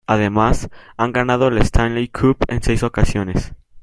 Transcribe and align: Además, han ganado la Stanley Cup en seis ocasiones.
Además, 0.07 0.67
han 0.97 1.13
ganado 1.13 1.51
la 1.51 1.61
Stanley 1.61 2.07
Cup 2.07 2.37
en 2.47 2.63
seis 2.63 2.81
ocasiones. 2.81 3.53